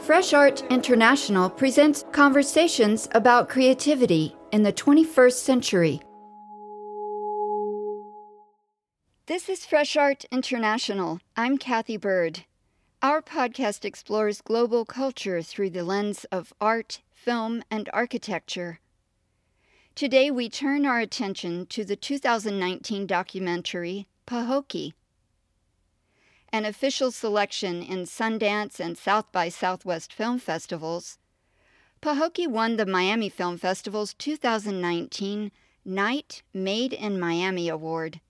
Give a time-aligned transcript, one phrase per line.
[0.00, 6.00] Fresh Art International presents conversations about creativity in the 21st century.
[9.26, 11.20] This is Fresh Art International.
[11.36, 12.44] I'm Kathy Bird.
[13.02, 18.80] Our podcast explores global culture through the lens of art, film, and architecture.
[19.94, 24.94] Today, we turn our attention to the 2019 documentary Pahokee.
[26.52, 31.18] An official selection in Sundance and South by Southwest film festivals,
[32.02, 35.52] Pahokee won the Miami Film Festival's 2019
[35.84, 38.20] Knight Made in Miami Award.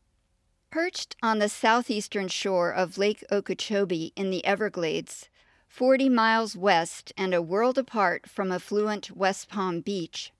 [0.70, 5.30] Perched on the southeastern shore of Lake Okeechobee in the Everglades,
[5.66, 10.30] 40 miles west and a world apart from affluent West Palm Beach,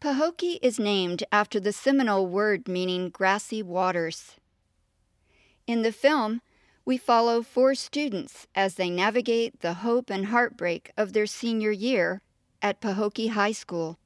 [0.00, 4.36] Pahokee is named after the Seminole word meaning grassy waters.
[5.66, 6.40] In the film,
[6.90, 12.20] we follow four students as they navigate the hope and heartbreak of their senior year
[12.60, 13.96] at Pahokee High School.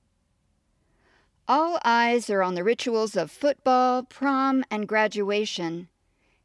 [1.49, 5.89] All eyes are on the rituals of football, prom, and graduation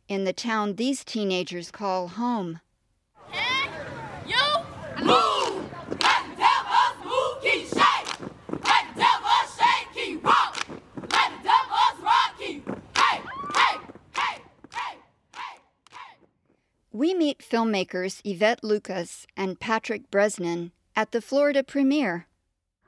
[0.08, 2.62] in the town these teenagers call home.
[3.30, 3.70] Hey,
[4.26, 5.70] you, move!
[5.90, 8.08] Let the devil move, keep shake!
[8.64, 10.66] Let the devil shake, keep rock!
[11.02, 13.20] Let the devil rock, keep hey,
[13.56, 13.78] hey,
[14.16, 14.38] hey,
[14.72, 14.96] hey,
[15.36, 15.60] hey,
[15.92, 16.20] hey!
[17.00, 22.28] We meet filmmakers Ivete Lucas and Patrick Bresnan at the Florida premiere.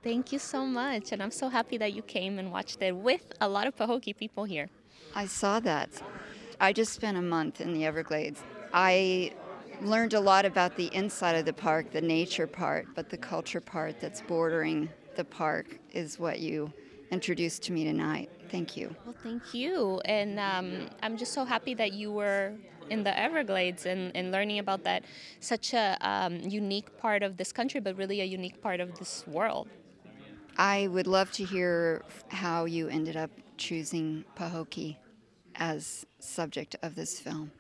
[0.03, 1.14] Thank you so much.
[1.14, 4.18] And I'm so happy that you came and watched it with a lot of Pahokee
[4.18, 4.68] people here.
[5.16, 6.03] I saw that.
[6.59, 8.44] I just spent a month in the Everglades.
[8.73, 9.31] I
[9.81, 13.62] learned a lot about the inside of the park, the nature part, but the culture
[13.62, 16.73] part that's bordering the park is what you
[17.12, 18.30] introduced to me tonight.
[18.50, 18.94] Thank you.
[19.06, 20.02] Well, thank you.
[20.03, 22.56] And um, I'm just so happy that you were
[22.92, 25.03] in the Everglades and, and learning about that
[25.40, 29.24] such a um, unique part of this country, but really a unique part of this
[29.25, 29.68] world.
[30.57, 34.97] I would love to hear how you ended up choosing Pahokee
[35.56, 37.52] as subject of this film.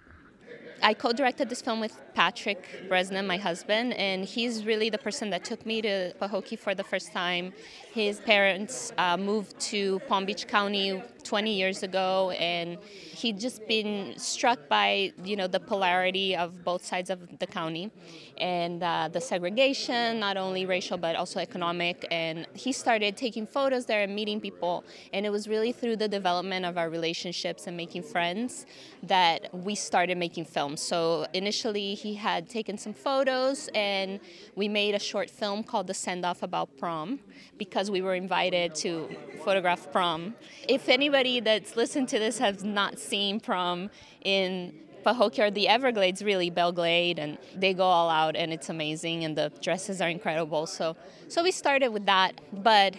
[0.83, 5.29] I co directed this film with Patrick Bresnan, my husband, and he's really the person
[5.29, 7.53] that took me to Pahokee for the first time.
[7.93, 14.13] His parents uh, moved to Palm Beach County 20 years ago, and he'd just been
[14.17, 17.91] struck by you know the polarity of both sides of the county
[18.37, 22.07] and uh, the segregation, not only racial but also economic.
[22.09, 26.07] And he started taking photos there and meeting people, and it was really through the
[26.07, 28.65] development of our relationships and making friends
[29.03, 30.70] that we started making films.
[30.77, 34.19] So initially, he had taken some photos, and
[34.55, 37.19] we made a short film called "The Send Off" about prom
[37.57, 39.09] because we were invited to
[39.43, 40.35] photograph prom.
[40.67, 43.89] If anybody that's listened to this has not seen prom
[44.23, 44.73] in
[45.03, 49.23] Pahokee or the Everglades, really Belle Glade, and they go all out, and it's amazing,
[49.23, 50.67] and the dresses are incredible.
[50.67, 50.95] So,
[51.27, 52.95] so we started with that, but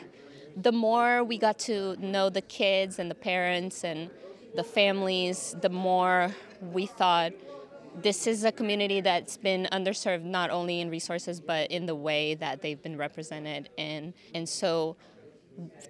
[0.56, 4.10] the more we got to know the kids and the parents and
[4.54, 7.32] the families, the more we thought
[7.94, 12.34] this is a community that's been underserved not only in resources but in the way
[12.34, 14.96] that they've been represented and and so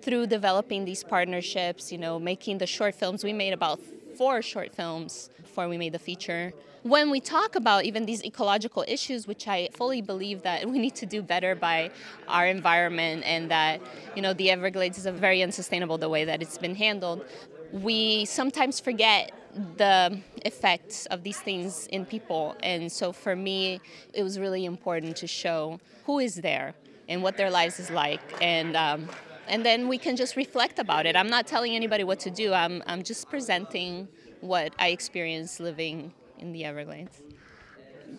[0.02, 3.80] through developing these partnerships you know making the short films we made about
[4.16, 6.52] four short films before we made the feature.
[6.82, 10.96] When we talk about even these ecological issues which i fully believe that we need
[10.96, 11.91] to do better by
[12.26, 13.80] our environment and that
[14.16, 17.24] you know the everglades is a very unsustainable the way that it's been handled
[17.72, 19.32] we sometimes forget
[19.76, 22.56] the effects of these things in people.
[22.62, 23.80] And so for me,
[24.14, 26.74] it was really important to show who is there
[27.08, 28.20] and what their lives is like.
[28.41, 29.08] And, um,
[29.48, 31.16] and then we can just reflect about it.
[31.16, 34.08] I'm not telling anybody what to do, I'm, I'm just presenting
[34.41, 37.22] what I experienced living in the Everglades.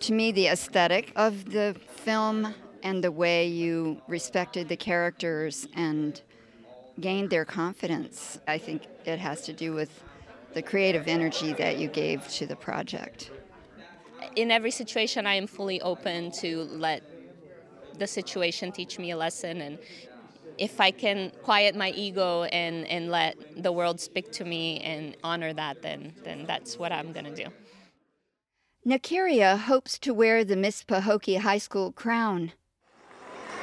[0.00, 6.20] To me, the aesthetic of the film and the way you respected the characters and
[7.00, 10.02] gained their confidence, I think it has to do with
[10.54, 13.30] the creative energy that you gave to the project?
[14.36, 17.02] In every situation, I am fully open to let
[17.98, 19.78] the situation teach me a lesson and
[20.56, 25.16] if I can quiet my ego and, and let the world speak to me and
[25.24, 27.50] honor that, then, then that's what I'm going to do.
[28.86, 32.52] Na'Kerria hopes to wear the Miss Pahokee High School crown.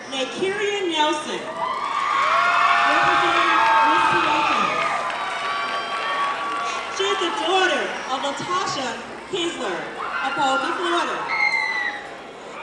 [0.09, 1.39] Na'Kerria Nelson,
[7.21, 9.01] the daughter of Latasha
[9.31, 9.81] Kinsler
[10.25, 11.17] of Pahokee, Florida.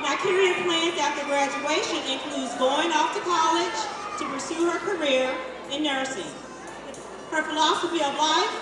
[0.01, 3.79] Now, career plans after graduation includes going off to college
[4.19, 5.35] to pursue her career
[5.73, 6.31] in nursing.
[7.31, 8.55] Her philosophy of life,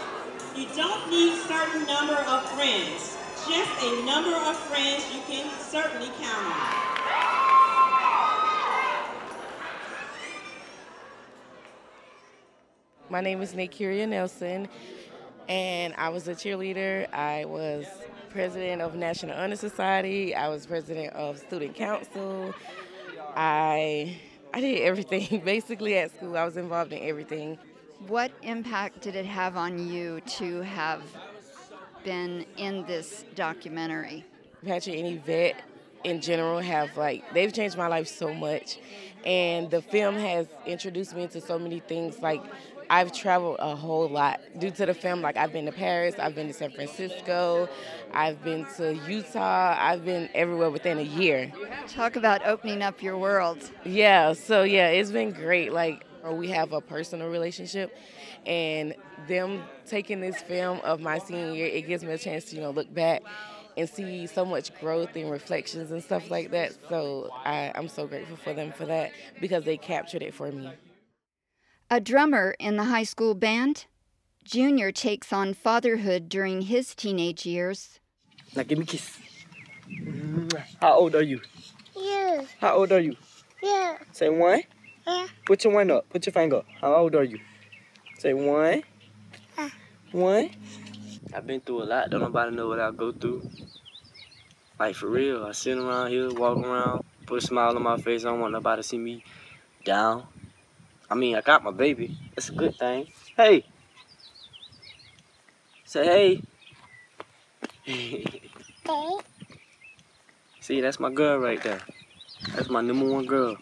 [0.56, 3.16] you don't need certain number of friends.
[3.46, 6.86] just a number of friends you can certainly count on.
[13.08, 14.68] My name is Na'Kerria Nelson,
[15.48, 17.12] and I was a cheerleader.
[17.12, 17.86] I was
[18.30, 20.34] president of National Honor Society.
[20.34, 22.54] I was president of Student Council.
[23.36, 24.18] I
[24.52, 26.36] I did everything basically at school.
[26.36, 27.58] I was involved in everything.
[28.08, 31.02] What impact did it have on you to have
[32.04, 34.24] been in this documentary?
[34.64, 35.56] Patrick and Ivete
[36.04, 38.78] in general have like they've changed my life so much
[39.24, 42.42] and the film has introduced me into so many things like
[42.88, 45.22] I've traveled a whole lot due to the film.
[45.22, 47.68] Like I've been to Paris, I've been to San Francisco,
[48.12, 51.52] I've been to Utah, I've been everywhere within a year.
[51.88, 53.70] Talk about opening up your world.
[53.84, 55.72] Yeah, so yeah, it's been great.
[55.72, 57.96] Like we have a personal relationship
[58.46, 58.94] and
[59.28, 62.62] them taking this film of my senior year, it gives me a chance to, you
[62.62, 63.22] know, look back
[63.76, 66.72] and see so much growth and reflections and stuff like that.
[66.88, 70.72] So I, I'm so grateful for them for that because they captured it for me.
[71.90, 73.86] A drummer in the high school band,
[74.44, 78.00] Junior takes on fatherhood during his teenage years.
[78.54, 79.18] Now give me a kiss.
[80.80, 81.40] How old are you?
[81.96, 83.16] Yeah, How old are you?
[83.62, 84.62] yeah, Say one.
[85.06, 85.26] yeah.
[85.46, 86.08] Put your one up.
[86.10, 86.66] Put your finger up.
[86.80, 87.38] How old are you?
[88.18, 88.82] Say one.
[89.56, 89.70] Ah.
[90.12, 90.50] One.
[91.34, 92.10] I've been through a lot.
[92.10, 93.48] Don't nobody know what I go through.
[94.78, 95.44] Like for real.
[95.44, 98.24] I sit around here, walk around, put a smile on my face.
[98.24, 99.24] I don't want nobody to see me
[99.84, 100.26] down.
[101.10, 102.16] I mean, I got my baby.
[102.34, 103.08] That's a good thing.
[103.36, 103.64] Hey.
[105.84, 106.42] Say hey.
[107.88, 108.42] Okay.
[110.60, 111.80] See, that's my girl right there.
[112.54, 113.56] That's my number one girl.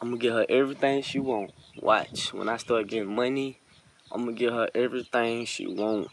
[0.00, 1.52] I'm gonna get her everything she want.
[1.78, 3.58] Watch, when I start getting money,
[4.10, 6.08] I'm gonna get her everything she want.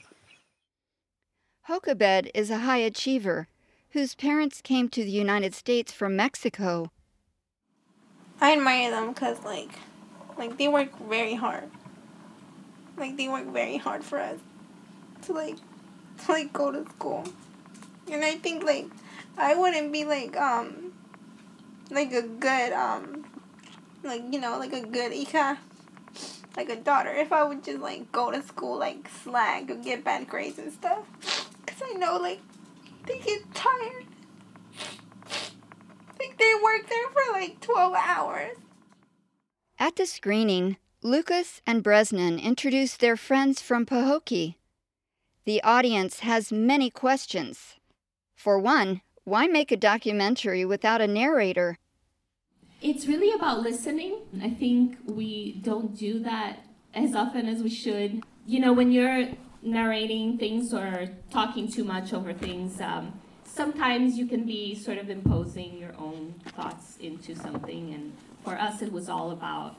[1.69, 3.47] Jocabed is a high achiever
[3.91, 6.91] whose parents came to the United States from Mexico.
[8.39, 9.72] I admire them because like,
[10.38, 11.69] like they work very hard.
[12.98, 14.39] Like they work very hard for us
[15.24, 15.56] to like,
[16.25, 17.24] to like go to school,
[18.12, 18.88] and I think like,
[19.38, 20.94] I wouldn't be like um,
[21.89, 23.25] like a good um,
[24.04, 25.57] like you know like a good hija,
[26.56, 30.04] like a daughter if I would just like go to school like slag or get
[30.04, 31.06] bad grades and stuff,
[31.66, 32.39] cause I know like,
[33.06, 34.06] they get tired.
[36.38, 38.57] Like they work there for like 12 hours.
[39.80, 44.56] At the screening, Lucas and Bresnan introduce their friends from Pahokee.
[45.45, 47.75] The audience has many questions.
[48.36, 51.78] For one, why make a documentary without a narrator?
[52.81, 54.19] It's really about listening.
[54.42, 56.60] I think we don't do that
[56.94, 58.24] as often as we should.
[58.45, 59.30] You know, when you're
[59.62, 63.19] narrating things or talking too much over things, um,
[63.57, 67.94] sometimes you can be sort of imposing your own thoughts into something.
[67.94, 68.13] And
[68.44, 69.75] for us, it was all about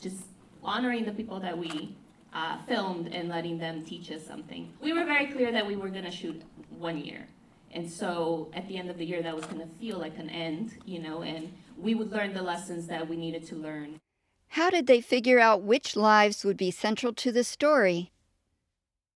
[0.00, 0.24] just
[0.64, 1.94] honoring the people that we
[2.32, 4.72] uh, filmed and letting them teach us something.
[4.80, 7.28] We were very clear that we were going to shoot one year.
[7.72, 10.30] And so at the end of the year, that was going to feel like an
[10.30, 14.00] end, you know, and we would learn the lessons that we needed to learn.
[14.48, 18.10] How did they figure out which lives would be central to the story?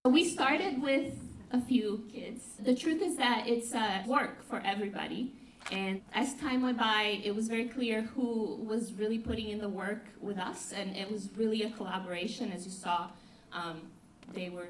[0.04, 2.42] We started with a few kids.
[2.60, 5.32] The truth is that it's uh, work for everybody.
[5.72, 9.68] And as time went by, it was very clear who was really putting in the
[9.68, 10.72] work with us.
[10.72, 12.52] And it was really a collaboration.
[12.52, 13.08] As you saw,
[13.52, 13.82] um,
[14.32, 14.68] they were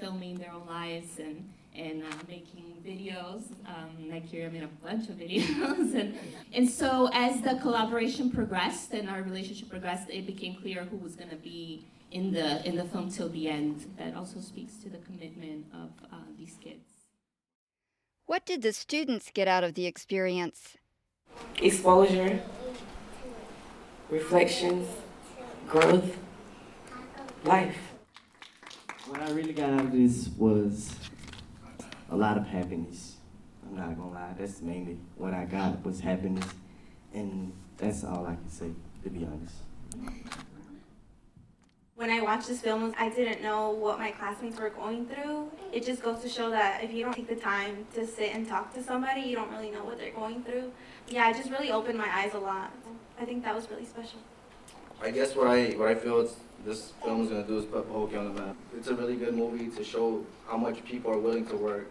[0.00, 3.52] filming their own lives and, and uh, making videos.
[3.66, 5.94] Um, Na'Kerria made a bunch of videos.
[6.00, 6.18] and,
[6.52, 11.14] and so as the collaboration progressed and our relationship progressed, it became clear who was
[11.14, 13.94] going to be in the in the film till the end.
[13.98, 16.88] That also speaks to the commitment of uh, these kids.
[18.26, 20.76] What did the students get out of the experience?
[21.60, 22.40] Exposure,
[24.10, 24.88] reflections,
[25.68, 26.16] growth,
[27.44, 27.76] life.
[29.06, 30.96] What I really got out of this was
[32.10, 33.16] a lot of happiness.
[33.64, 36.46] I'm not gonna lie, that's mainly what I got was happiness,
[37.12, 38.70] and that's all I can say,
[39.04, 39.54] to be honest.
[41.96, 45.50] When I watched this film, I didn't know what my classmates were going through.
[45.72, 48.46] It just goes to show that if you don't take the time to sit and
[48.46, 50.72] talk to somebody, you don't really know what they're going through.
[51.08, 52.70] Yeah, it just really opened my eyes a lot.
[53.18, 54.18] I think that was really special.
[55.00, 56.28] I guess what I what I feel
[56.66, 58.56] this film is gonna do is put Pahokee on the map.
[58.76, 61.90] It's a really good movie to show how much people are willing to work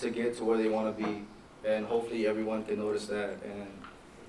[0.00, 1.22] to get to where they want to be,
[1.64, 3.68] and hopefully everyone can notice that and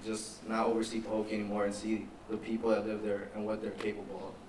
[0.06, 3.72] just not oversee Pahokee anymore and see the people that live there and what they're
[3.72, 4.43] capable of.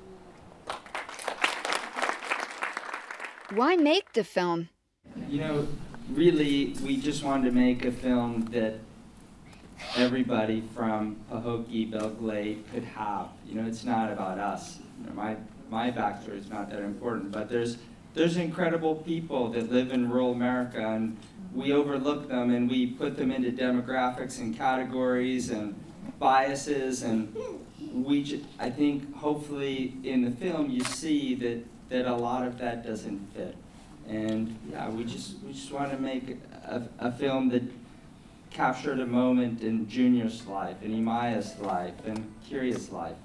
[3.54, 4.68] Why make the film?
[5.30, 5.68] You know,
[6.10, 8.80] really, we just wanted to make a film that
[9.96, 13.28] everybody from Pahokee, Belle Glade could have.
[13.46, 14.80] You know, it's not about us.
[15.00, 15.36] You know, my
[15.70, 17.78] my backstory is not that important, but there's
[18.14, 21.16] there's incredible people that live in rural America, and
[21.54, 25.74] we overlook them and we put them into demographics and categories and
[26.18, 27.32] biases, and
[27.92, 28.24] we.
[28.24, 32.86] J- I think hopefully in the film you see that that a lot of that
[32.86, 33.56] doesn't fit,
[34.08, 37.62] and yeah, we just we just want to make a, a film that
[38.50, 43.16] captured a moment in Junior's life, in Imaya's life, and Curious life.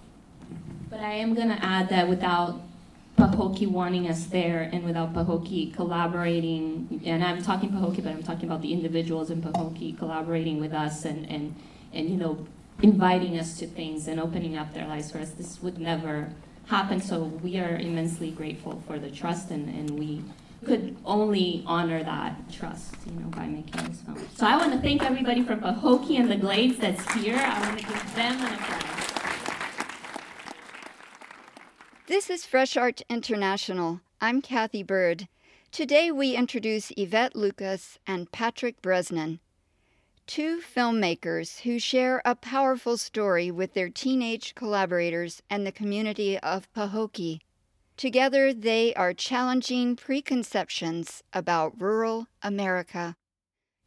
[0.89, 2.59] But I am going to add that without
[3.17, 8.45] Pahokee wanting us there and without Pahokee collaborating, and I'm talking Pahokee, but I'm talking
[8.45, 11.53] about the individuals in Pahokee collaborating with us and, and,
[11.93, 12.47] and you know,
[12.81, 16.29] inviting us to things and opening up their lives for us, this would never
[16.69, 17.01] happen.
[17.01, 20.23] So we are immensely grateful for the trust, and, and we
[20.65, 24.17] could only honor that trust, you know, by making this film.
[24.35, 27.37] So I want to thank everybody from Pahokee and the Glades that's here.
[27.37, 28.83] I want to give them an applause.
[32.07, 34.01] This is Fresh Art International.
[34.21, 35.27] I'm Kathy Bird.
[35.71, 39.39] Today we introduce Ivete Lucas and Patrick Bresnan,
[40.29, 46.71] two filmmakers who share a powerful story with their teenage collaborators and the community of
[46.71, 47.39] Pahokee.
[47.97, 53.15] Together, they are challenging preconceptions about rural America.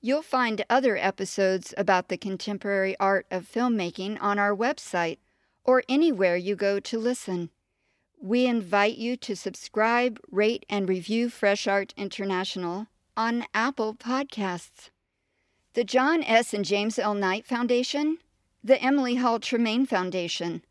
[0.00, 5.18] You'll find other episodes about the contemporary art of filmmaking on our website
[5.62, 7.50] or anywhere you go to listen.
[8.20, 14.90] We invite you to subscribe, rate, and review Fresh Art International on Apple Podcasts.
[15.74, 16.52] The John S.
[16.52, 17.14] and James L.
[17.14, 18.18] Knight Foundation,
[18.62, 20.62] the Emily Hall Tremaine Foundation,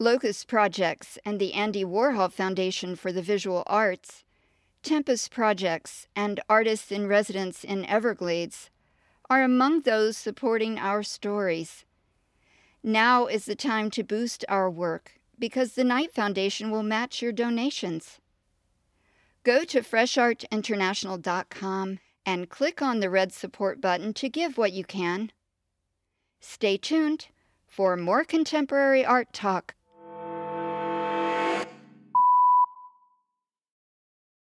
[0.00, 4.24] Locust Projects, and the Andy Warhol Foundation for the Visual Arts,
[4.82, 8.70] Tempest Projects, and Artists in Residence in Everglades
[9.28, 11.84] are among those supporting our stories.
[12.82, 17.32] Now is the time to boost our work because the Knight Foundation will match your
[17.32, 18.18] donations.
[19.44, 25.30] Go to freshartinternational.com and click on the red support button to give what you can.
[26.40, 27.28] Stay tuned
[27.66, 29.74] for more contemporary art talk